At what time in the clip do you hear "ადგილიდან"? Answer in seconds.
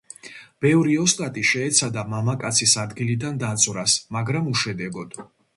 2.87-3.39